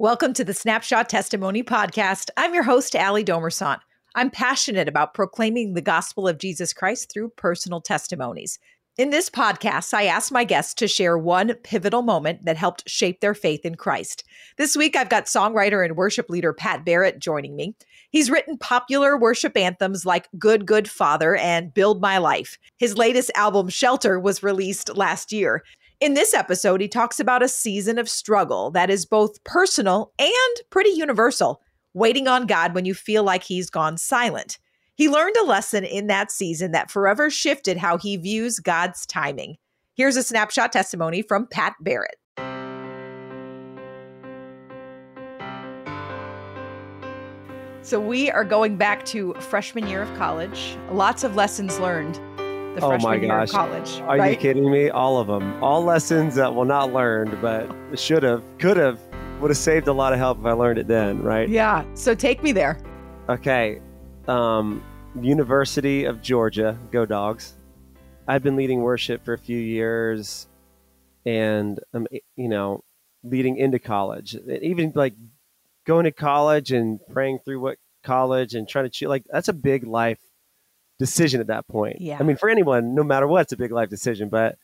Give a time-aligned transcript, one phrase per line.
[0.00, 2.28] Welcome to the Snapshot Testimony Podcast.
[2.36, 3.78] I'm your host, Ali Domersant.
[4.16, 8.58] I'm passionate about proclaiming the gospel of Jesus Christ through personal testimonies.
[8.98, 13.20] In this podcast, I ask my guests to share one pivotal moment that helped shape
[13.20, 14.24] their faith in Christ.
[14.56, 17.76] This week, I've got songwriter and worship leader Pat Barrett joining me.
[18.10, 22.58] He's written popular worship anthems like Good, Good Father and Build My Life.
[22.78, 25.62] His latest album, Shelter, was released last year.
[26.00, 30.56] In this episode, he talks about a season of struggle that is both personal and
[30.68, 31.62] pretty universal,
[31.94, 34.58] waiting on God when you feel like he's gone silent.
[34.96, 39.56] He learned a lesson in that season that forever shifted how he views God's timing.
[39.94, 42.16] Here's a snapshot testimony from Pat Barrett.
[47.82, 50.76] So, we are going back to freshman year of college.
[50.90, 52.18] Lots of lessons learned
[52.74, 53.48] the oh freshman my year gosh.
[53.48, 54.00] of college.
[54.00, 54.32] Are right?
[54.32, 54.90] you kidding me?
[54.90, 55.62] All of them.
[55.62, 59.00] All lessons that were not learned, but should have, could have,
[59.40, 61.48] would have saved a lot of help if I learned it then, right?
[61.48, 61.84] Yeah.
[61.94, 62.78] So take me there.
[63.28, 63.80] Okay.
[64.26, 64.82] Um,
[65.20, 67.54] University of Georgia, go dogs.
[68.26, 70.48] I've been leading worship for a few years
[71.26, 72.06] and um,
[72.36, 72.82] you know,
[73.22, 74.36] leading into college.
[74.62, 75.14] Even like
[75.86, 79.52] going to college and praying through what college and trying to choose like that's a
[79.52, 80.18] big life
[81.06, 82.00] decision at that point.
[82.00, 82.16] Yeah.
[82.18, 84.28] I mean, for anyone, no matter what, it's a big life decision.
[84.28, 84.56] But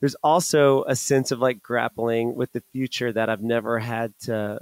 [0.00, 4.60] there's also a sense of like grappling with the future that I've never had to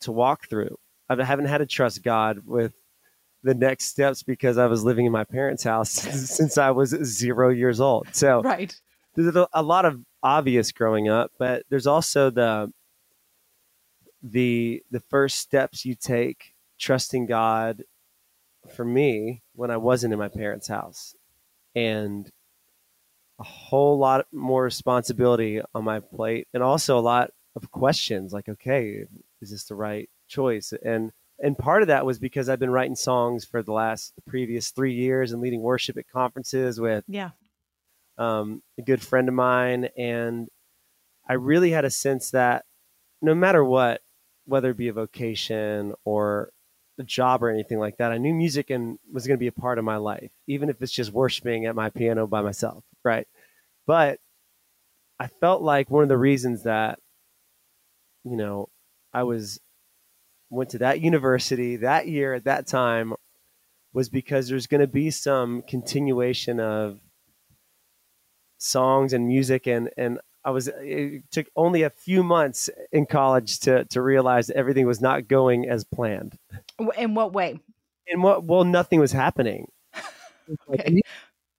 [0.00, 0.76] to walk through.
[1.08, 2.72] I haven't had to trust God with
[3.44, 5.90] the next steps because I was living in my parents' house
[6.38, 8.08] since I was zero years old.
[8.12, 8.74] So Right.
[9.14, 12.72] there's a, a lot of obvious growing up, but there's also the
[14.22, 17.84] the the first steps you take trusting God
[18.72, 21.14] for me when I wasn't in my parents' house
[21.74, 22.30] and
[23.38, 28.48] a whole lot more responsibility on my plate and also a lot of questions like
[28.48, 29.04] okay
[29.40, 32.96] is this the right choice and and part of that was because I've been writing
[32.96, 37.30] songs for the last the previous 3 years and leading worship at conferences with Yeah.
[38.16, 40.48] um, a good friend of mine, and
[41.28, 42.64] I really had a sense that
[43.22, 44.00] no matter what,
[44.46, 46.50] whether it be a vocation or
[46.98, 49.52] a job or anything like that, I knew music and was going to be a
[49.52, 53.26] part of my life, even if it's just worshiping at my piano by myself, right?
[53.86, 54.18] But
[55.18, 56.98] I felt like one of the reasons that
[58.24, 58.68] you know
[59.12, 59.60] I was
[60.50, 63.14] went to that university that year at that time
[63.92, 67.00] was because there's going to be some continuation of
[68.58, 73.06] songs and music and and I was uh, it took only a few months in
[73.06, 76.38] college to to realize everything was not going as planned.
[76.96, 77.58] In what way?
[78.06, 79.70] In what well nothing was happening.
[80.66, 81.02] Like,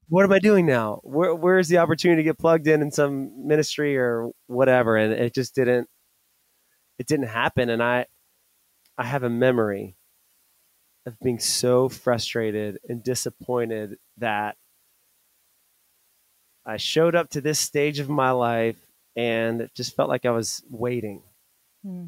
[0.07, 0.99] what am I doing now?
[1.03, 5.35] Where where's the opportunity to get plugged in in some ministry or whatever and it
[5.35, 5.87] just didn't
[6.97, 8.07] it didn't happen and I
[8.97, 9.95] I have a memory
[11.05, 14.57] of being so frustrated and disappointed that
[16.65, 18.77] I showed up to this stage of my life
[19.15, 21.21] and it just felt like I was waiting.
[21.83, 22.07] Hmm.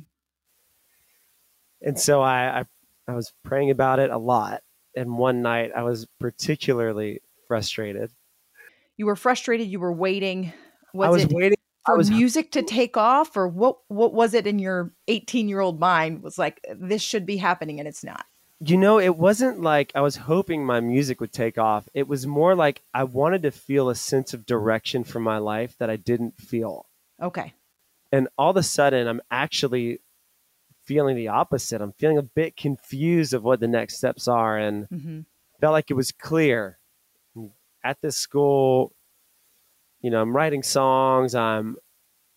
[1.81, 2.65] And so I, I
[3.07, 4.61] I was praying about it a lot.
[4.95, 8.11] And one night I was particularly frustrated.
[8.97, 9.67] You were frustrated.
[9.67, 10.53] You were waiting.
[10.93, 11.57] Was I was it waiting.
[11.85, 13.77] For was music to take off, or what?
[13.87, 16.21] What was it in your 18 year old mind?
[16.21, 18.25] Was like this should be happening, and it's not.
[18.63, 21.89] You know, it wasn't like I was hoping my music would take off.
[21.95, 25.75] It was more like I wanted to feel a sense of direction for my life
[25.79, 26.85] that I didn't feel.
[27.19, 27.53] Okay.
[28.11, 29.99] And all of a sudden, I'm actually
[30.83, 31.81] feeling the opposite.
[31.81, 35.21] I'm feeling a bit confused of what the next steps are and hmm
[35.59, 36.77] felt like it was clear
[37.83, 38.93] at this school.
[40.01, 41.33] You know, I'm writing songs.
[41.35, 41.77] I'm,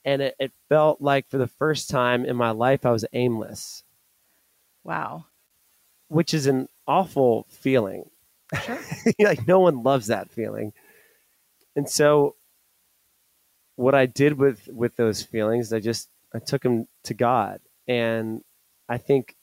[0.04, 3.82] and it, it felt like for the first time in my life, I was aimless,
[4.84, 5.26] Wow.
[6.08, 8.10] Which is an awful feeling.
[8.62, 8.78] Sure.
[9.18, 10.72] like no one loves that feeling.
[11.76, 12.36] And so
[13.76, 17.60] what I did with with those feelings, I just I took them to God.
[17.88, 18.42] And
[18.88, 19.34] I think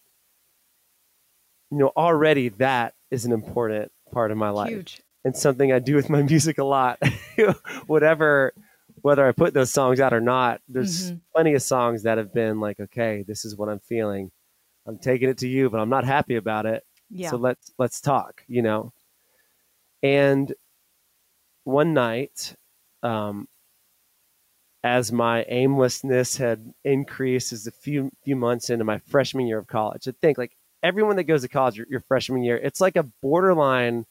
[1.72, 5.02] you know already that is an important part of my life Huge.
[5.24, 7.00] and something I do with my music a lot.
[7.88, 8.54] Whatever
[9.02, 11.22] whether I put those songs out or not, there's Mhm.
[11.34, 14.32] plenty of songs that have been like, okay, this is what I'm feeling.
[14.88, 16.84] I'm taking it to you, but I'm not happy about it.
[17.10, 17.30] Yeah.
[17.30, 18.94] So let's let's talk, you know.
[20.04, 20.54] And
[21.64, 22.56] one night,
[23.04, 23.48] um,
[24.84, 29.68] as my aimlessness had increased as a few few months into my freshman year of
[29.68, 32.96] college, I think like everyone that goes to college your, your freshman year, it's like
[32.96, 34.06] a borderline,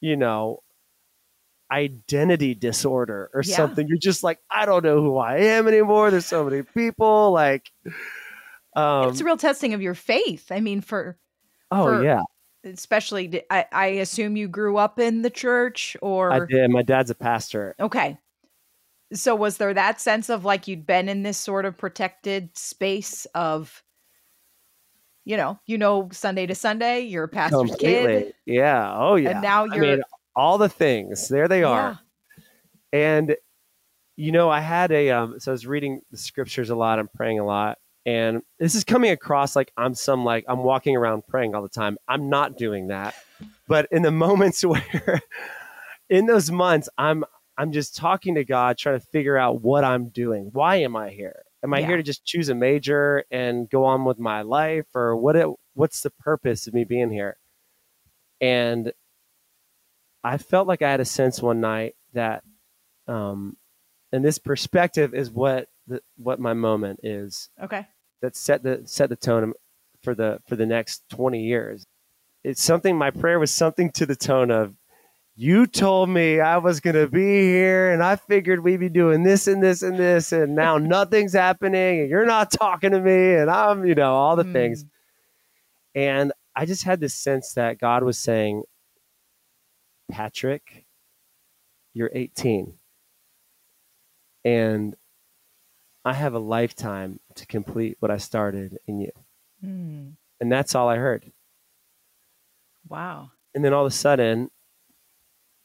[0.00, 0.60] you know,
[1.70, 3.56] identity disorder or Yeah.
[3.56, 3.86] something.
[3.86, 6.10] You're just like, I don't know who I am anymore.
[6.10, 7.30] There's so many people.
[7.32, 7.70] Like,
[8.74, 10.50] Um, it's a real testing of your faith.
[10.50, 11.18] I mean, for
[11.70, 12.22] oh for- yeah,
[12.64, 16.70] especially, I assume you grew up in the church or I did.
[16.70, 17.74] My dad's a pastor.
[17.78, 18.18] okay.
[19.12, 23.26] So was there that sense of like you'd been in this sort of protected space
[23.34, 23.84] of,
[25.24, 28.92] you know, you know, Sunday to Sunday, you're a pastor's kid, Yeah.
[28.96, 29.30] Oh yeah.
[29.30, 30.02] and now you're mean,
[30.34, 31.28] all the things.
[31.28, 32.00] There they are.
[32.92, 33.36] And
[34.16, 37.08] you know, I had a um so I was reading the scriptures a lot, I'm
[37.08, 37.78] praying a lot.
[38.06, 41.68] And this is coming across like I'm some like I'm walking around praying all the
[41.68, 41.96] time.
[42.06, 43.14] I'm not doing that.
[43.66, 45.22] But in the moments where
[46.10, 47.24] in those months I'm
[47.56, 50.50] I'm just talking to God, trying to figure out what I'm doing.
[50.52, 51.42] Why am I here?
[51.62, 51.86] Am I Yeah.
[51.86, 55.48] here to just choose a major and go on with my life or what it,
[55.74, 57.38] what's the purpose of me being here?
[58.40, 58.92] And
[60.22, 62.42] I felt like I had a sense one night that
[63.06, 63.56] um,
[64.12, 67.86] and this perspective is what the, what my moment is Okay.
[68.24, 69.52] That set the set the tone
[70.02, 71.84] for the for the next 20 years.
[72.42, 74.74] It's something my prayer was something to the tone of
[75.36, 79.24] you told me i was going to be here and i figured we'd be doing
[79.24, 83.34] this and this and this and now nothing's happening and you're not talking to me
[83.34, 84.84] and i'm you know all the things.
[84.84, 84.88] Mm.
[85.96, 88.62] and i just had this sense that god was saying
[90.08, 90.86] patrick
[91.94, 92.74] you're 18
[94.44, 94.94] and
[96.04, 99.12] I have a lifetime to complete what I started in you.
[99.64, 100.12] Mm.
[100.40, 101.32] And that's all I heard.
[102.88, 103.30] Wow.
[103.54, 104.50] And then all of a sudden,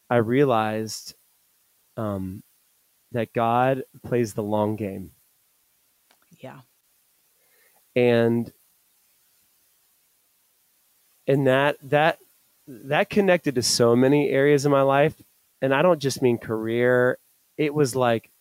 [0.09, 1.15] I realized
[1.97, 2.44] um,
[3.12, 5.12] that God plays the long game.
[6.39, 6.62] Yeah.
[7.95, 8.51] And
[11.27, 12.19] and that that
[12.68, 15.21] that connected to so many areas of my life.
[15.62, 17.18] And I don't just mean career.
[17.57, 18.31] It was like,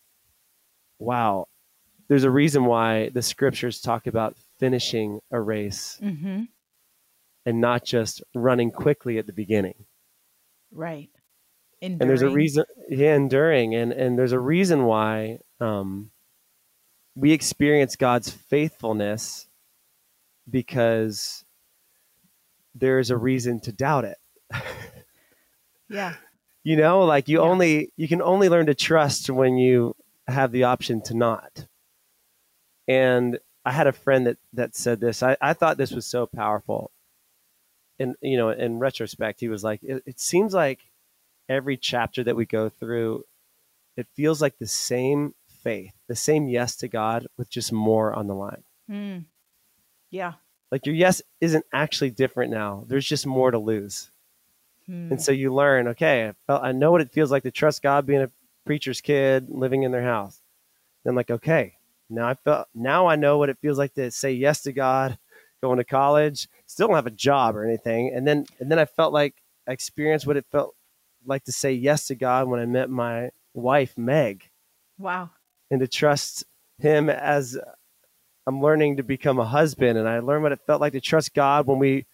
[0.99, 1.47] wow,
[2.09, 6.43] there's a reason why the scriptures talk about finishing a race Mm-hmm.
[7.45, 9.85] and not just running quickly at the beginning.
[10.71, 11.09] Right.
[11.81, 16.11] And there's a reason, yeah, enduring, and and there's a reason why um,
[17.15, 19.47] we experience God's faithfulness
[20.49, 21.45] because
[22.75, 24.17] there's a reason to doubt it.
[25.91, 26.15] Yeah.
[26.63, 27.45] You know, like you Yeah.
[27.49, 29.95] only you can only learn to trust when you
[30.27, 31.65] have the option to not.
[32.89, 35.21] And I had a friend that that said this.
[35.21, 36.91] I, I thought this was so powerful.
[37.99, 40.79] And you know, in retrospect, he was like, it, it seems like
[41.47, 43.25] every chapter that we go through,
[43.95, 48.27] it feels like the same faith, the same yes to God with just more on
[48.27, 48.63] the line.
[48.89, 49.25] Mm.
[50.09, 50.33] Yeah.
[50.71, 52.85] Like your yes isn't actually different now.
[52.87, 54.09] There's just more to lose.
[54.89, 55.11] Mm.
[55.11, 58.05] And so you learn, okay, I, I know what it feels like to trust God
[58.05, 58.31] being a
[58.65, 60.41] preacher's kid living in their house.
[61.03, 61.75] Then like, okay,
[62.09, 65.17] now I felt now I know what it feels like to say yes to God,
[65.61, 68.11] going to college, still don't have a job or anything.
[68.13, 69.35] And then and then I felt like
[69.67, 70.75] I experienced what it felt
[71.25, 74.49] like to say yes to God when I met my wife, Meg,
[74.97, 75.31] Wow.
[75.69, 76.45] and to trust
[76.79, 77.57] him as
[78.47, 79.97] I'm learning to become a husband.
[79.97, 82.05] And I learned what it felt like to trust God when we,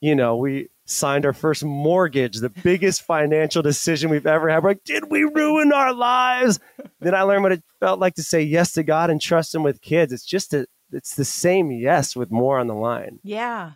[0.00, 4.62] you know, we signed our first mortgage, the biggest financial decision we've ever had.
[4.62, 6.58] We're like, did we ruin our lives?
[7.00, 9.62] then I learned what it felt like to say yes to God and trust him
[9.62, 10.12] with kids.
[10.12, 13.20] It's just a, it's the same yes with more on the line.
[13.22, 13.72] Yeah.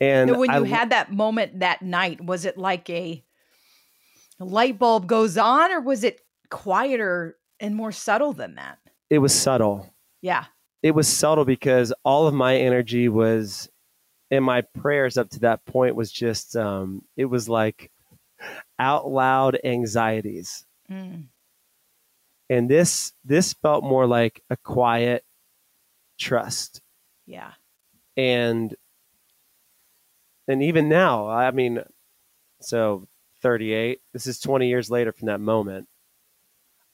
[0.00, 3.22] And Now, when you I- had that moment that night, was it like a,
[4.40, 8.78] a light bulb goes on, or was it quieter and more subtle than that?
[9.08, 9.92] it was subtle.
[10.22, 10.44] Yeah.
[10.82, 13.68] it was subtle because all of my energy was
[14.30, 17.90] and my prayers up to that point was just um it was like
[18.78, 21.26] out loud anxieties Mm.
[22.48, 25.24] and this this felt more like a quiet
[26.18, 26.80] trust
[27.26, 27.52] Yeah.
[28.16, 28.74] and
[30.48, 31.82] and even now i mean
[32.60, 33.06] so
[33.42, 35.86] 38 this is 20 years later from that moment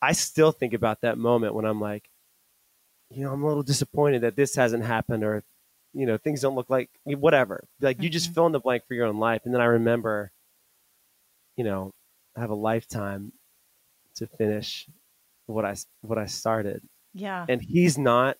[0.02, 2.08] i still think about that moment when i'm like
[3.10, 5.42] you know i'm a little disappointed that this hasn't happened or
[5.96, 8.34] you know things don't look like whatever like you just Mhm.
[8.34, 10.30] fill in the blank for your own life and then i remember
[11.56, 11.90] you know
[12.36, 13.32] i have a lifetime
[14.16, 14.86] to finish
[15.46, 16.82] what i what i started
[17.14, 17.46] Yeah.
[17.48, 18.36] and he's not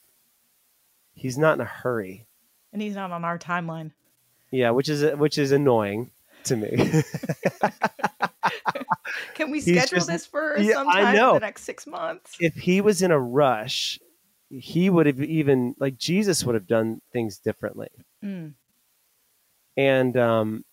[1.15, 2.27] he's not in a hurry
[2.73, 3.93] And he's not on our timeline.
[4.51, 6.11] yeah which is which is annoying
[6.45, 6.71] to me
[9.35, 12.37] Can we schedule just- this for Yeah, I sometime in the next six months?
[12.41, 13.99] if he was in a rush
[14.51, 17.89] he would have even like jesus would have done things differently
[18.23, 18.55] Mm.
[19.77, 20.65] and um,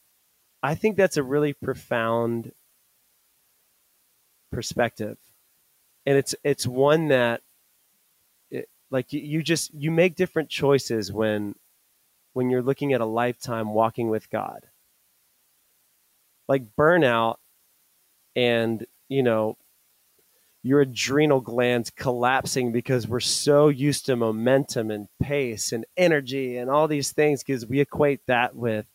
[0.62, 2.52] i think that's a really profound
[4.52, 5.18] perspective
[6.06, 7.42] and it's it's one that
[8.52, 11.56] it, like you, you just you make different choices when
[12.34, 14.68] when you're looking at a lifetime walking with God.
[16.48, 17.36] Like burnout
[18.36, 19.56] and, you know,
[20.64, 26.70] your adrenal glands collapsing because we're so used to momentum and pace and energy and
[26.70, 28.86] all these things because we equate that with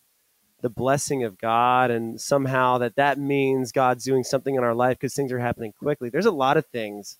[0.61, 4.97] the blessing of God and somehow that that means God's doing something in our life
[4.97, 6.09] because things are happening quickly.
[6.09, 7.19] There's a lot of things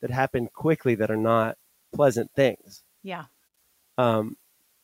[0.00, 1.56] that happen quickly that are not
[1.94, 2.82] pleasant things.
[3.02, 3.26] Yeah.
[3.96, 4.36] Um,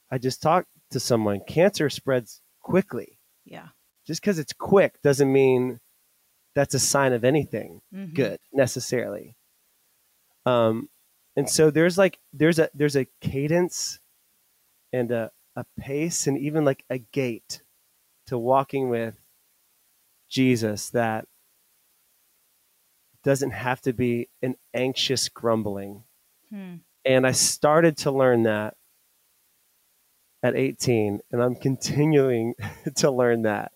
[0.09, 1.41] I just talked to someone.
[1.47, 3.19] Cancer spreads quickly.
[3.45, 3.69] Yeah.
[4.07, 5.81] Just because it's quick doesn't mean
[6.55, 8.15] that's a sign of anything Mhm.
[8.15, 9.37] good necessarily.
[10.47, 10.89] Um,
[11.37, 14.01] and so there's like there's a there's a cadence
[14.93, 17.63] and a, a pace and even like a gait
[18.27, 19.15] to walking with
[20.29, 21.27] Jesus that
[23.23, 26.05] doesn't have to be an anxious grumbling.
[26.49, 26.77] Hmm.
[27.05, 28.77] And I started to learn that
[30.43, 32.55] at 18, and I'm continuing
[32.97, 33.73] to learn that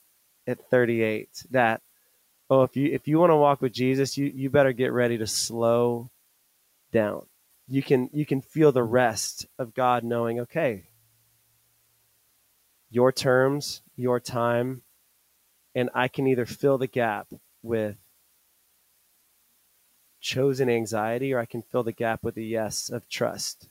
[0.46, 1.28] at 38.
[1.50, 1.82] That
[2.50, 5.18] oh, if you if you want to walk with Jesus, you you better get ready
[5.18, 6.10] to slow
[6.92, 7.26] down.
[7.66, 10.84] You can you can feel the rest of God knowing, okay,
[12.90, 14.82] your terms, your time,
[15.74, 17.28] and I can either fill the gap
[17.62, 17.96] with
[20.20, 23.68] chosen anxiety or I can fill the gap with a yes of trust.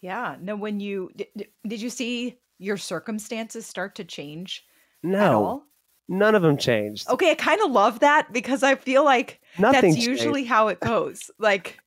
[0.00, 0.36] Yeah.
[0.40, 4.64] No, when you did, did you see your circumstances start to change
[5.04, 5.64] at No, all?
[6.10, 7.08] None of them changed.
[7.08, 10.80] Okay, I kind of love that because I feel like Nothing that's usually how it
[10.80, 11.30] goes.
[11.38, 11.78] Like,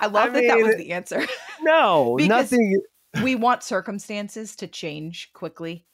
[0.00, 1.26] I love I that that was the answer.
[1.60, 2.80] No, nothing.
[3.20, 5.84] we want circumstances to change quickly,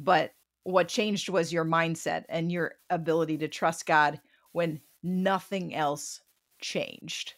[0.00, 6.20] but what changed was your mindset and your ability to trust God when nothing else
[6.60, 7.34] changed.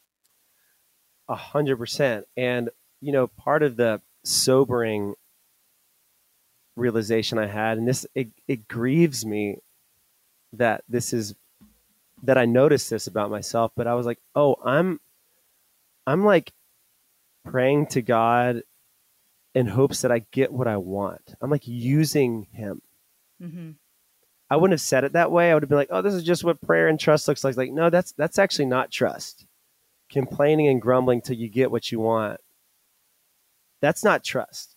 [1.28, 2.24] A hundred percent.
[2.34, 2.70] And
[3.02, 5.14] you know, part of the sobering
[6.76, 9.58] realization I had, and this it, it grieves me
[10.58, 11.34] that this is
[12.22, 15.00] that I noticed this about myself, but I was like, oh, I'm
[16.06, 16.52] I'm like
[17.44, 18.62] praying to God
[19.54, 21.34] in hopes that I get what I want.
[21.40, 22.82] I'm like using him.
[23.40, 23.70] hmm
[24.48, 25.50] I wouldn't have said it that way.
[25.50, 27.56] I would have been like, "Oh, this is just what prayer and trust looks like."
[27.56, 29.44] Like, no, that's that's actually not trust.
[30.08, 32.40] Complaining and grumbling till you get what you want.
[33.80, 34.75] That's not trust.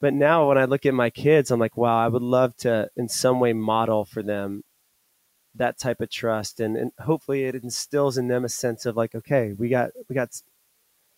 [0.00, 2.90] But now when I look at my kids, I'm like, wow, I would love to
[2.96, 4.62] in some way model for them
[5.54, 9.14] that type of trust and, and hopefully it instills in them a sense of like,
[9.14, 10.28] okay, we got we got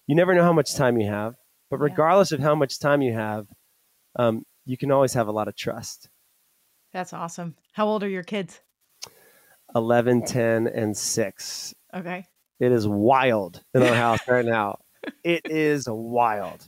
[0.06, 1.34] you never know how much time you have,
[1.70, 1.84] but Yeah.
[1.84, 3.48] regardless of how much time you have,
[4.16, 6.08] um, you can always have a lot of trust.
[6.92, 7.56] That's awesome.
[7.72, 8.60] How old are your kids?
[9.74, 11.74] 11, 10, and 6.
[11.94, 12.26] Okay.
[12.60, 14.78] It is wild in our house right now.
[15.24, 16.66] It is wild.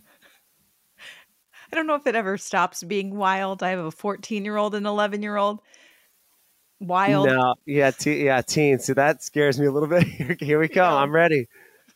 [1.73, 3.63] I don't know if it ever stops being wild.
[3.63, 5.61] I have a 14 year old and 11 year old.
[6.81, 7.27] Wild.
[7.27, 8.87] No, yeah, te- yeah, teens.
[8.87, 10.05] So that scares me a little bit.
[10.41, 10.93] Here, we come.
[10.93, 10.97] Yeah.
[10.97, 11.47] I'm ready.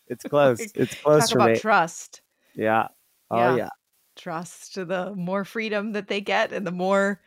[0.08, 0.60] It's close.
[0.74, 1.58] It's close Talk for about me.
[1.58, 2.20] trust.
[2.54, 2.88] yeah.
[3.30, 3.56] Oh Yeah.
[3.56, 3.68] yeah.
[4.16, 7.20] Trust the more freedom that they get and the more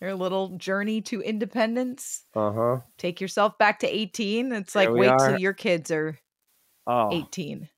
[0.00, 2.24] their little journey to independence.
[2.34, 2.80] Uh huh.
[2.98, 4.52] Take yourself back to 18.
[4.52, 5.30] It's like wait are.
[5.30, 6.18] till your kids are
[6.86, 7.68] Oh, 18.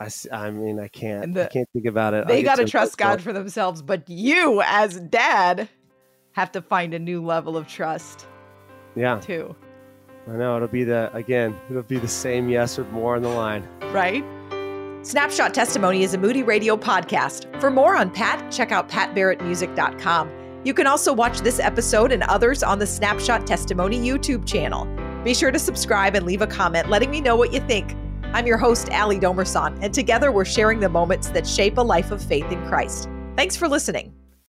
[0.00, 1.24] I, I mean, I can't.
[1.24, 2.26] And I can't think about it.
[2.28, 5.68] They got to trust God for themselves, but you as dad
[6.32, 8.26] have to find a new level of trust
[8.94, 9.56] Yeah, too,
[10.28, 10.56] I know.
[10.56, 11.58] It'll be the again.
[11.70, 13.66] It'll be the same yes with more on the line.
[13.92, 14.24] right?
[15.02, 17.60] Snapshot Testimony is a Moody Radio podcast.
[17.60, 20.30] For more on Pat, check out patbarrettmusic.com.
[20.64, 24.86] You can also watch this episode and others on the Snapshot Testimony YouTube channel.
[25.24, 27.96] Be sure to subscribe and leave a comment letting me know what you think.
[28.32, 32.10] I'm your host, Ali Domerson, and together we're sharing the moments that shape a life
[32.10, 33.08] of faith in Christ.
[33.36, 34.17] Thanks for listening.